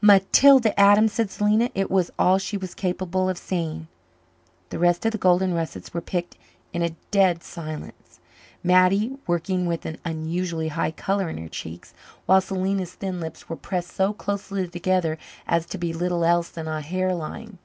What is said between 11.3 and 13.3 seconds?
her cheeks, while Selena's thin